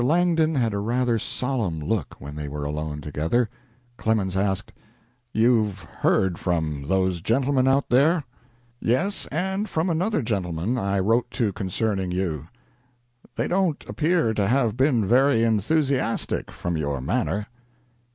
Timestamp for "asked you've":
4.35-5.81